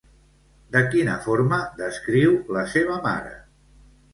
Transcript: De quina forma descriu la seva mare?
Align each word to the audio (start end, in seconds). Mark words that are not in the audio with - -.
De 0.75 0.81
quina 0.95 1.17
forma 1.27 1.59
descriu 1.81 2.35
la 2.57 2.65
seva 2.73 2.99
mare? 3.05 3.37